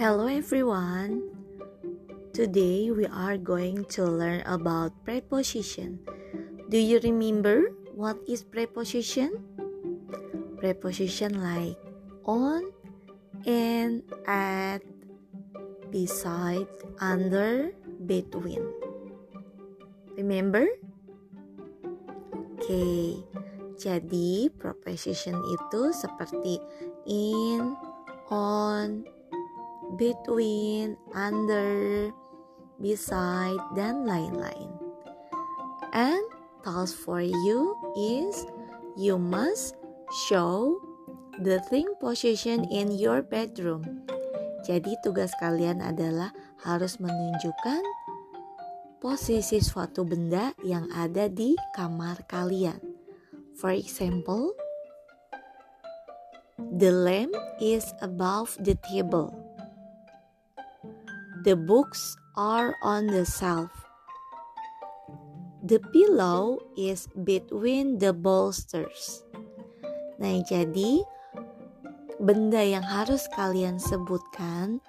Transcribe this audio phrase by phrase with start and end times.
[0.00, 1.28] Hello everyone.
[2.32, 6.00] Today we are going to learn about preposition.
[6.72, 9.44] Do you remember what is preposition?
[10.56, 11.76] Preposition like
[12.24, 12.72] on,
[13.44, 14.80] in, at,
[15.92, 16.64] beside,
[16.96, 17.68] under,
[18.08, 18.64] between.
[20.16, 20.64] Remember?
[22.56, 23.20] Okay.
[23.76, 26.56] Jadi preposition itu seperti
[27.04, 27.76] in,
[28.32, 29.04] on,
[29.98, 32.10] between, under,
[32.78, 34.70] beside, dan lain-lain.
[35.90, 36.22] And
[36.62, 38.46] task for you is
[38.94, 39.74] you must
[40.28, 40.78] show
[41.42, 44.06] the thing position in your bedroom.
[44.66, 47.80] Jadi tugas kalian adalah harus menunjukkan
[49.00, 52.78] posisi suatu benda yang ada di kamar kalian.
[53.56, 54.52] For example,
[56.76, 59.49] the lamp is above the table.
[61.40, 63.72] The books are on the shelf.
[65.64, 69.24] The pillow is between the bolsters.
[70.20, 71.00] Nah, jadi
[72.20, 74.84] benda yang harus kalian sebutkan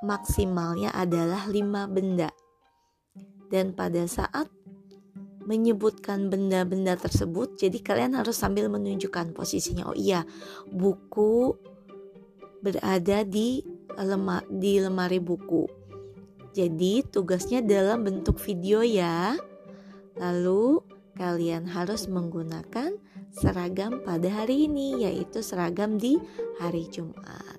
[0.00, 2.32] maksimalnya adalah lima benda.
[3.52, 4.48] Dan pada saat
[5.48, 10.28] menyebutkan benda-benda tersebut jadi kalian harus sambil menunjukkan posisinya oh iya
[10.68, 11.56] buku
[12.60, 13.64] berada di
[13.98, 15.66] lema di lemari buku.
[16.54, 19.36] Jadi tugasnya dalam bentuk video ya.
[20.18, 20.82] Lalu
[21.18, 22.94] kalian harus menggunakan
[23.34, 26.18] seragam pada hari ini yaitu seragam di
[26.58, 27.58] hari Jumat.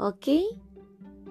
[0.00, 0.18] Oke?
[0.20, 0.44] Okay?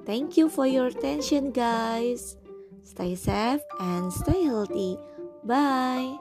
[0.05, 2.37] thank you for your attention guys.
[2.83, 4.99] Stay safe and stay healthy.
[5.43, 6.19] Bye.